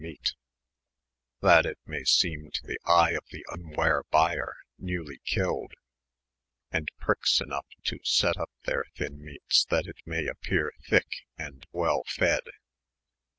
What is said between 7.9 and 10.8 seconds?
set vp their thyune meate, that it may appears